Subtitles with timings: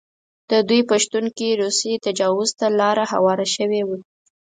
[0.49, 3.97] د دوی په شتون کې روسي تجاوز ته لاره هواره شوې وه.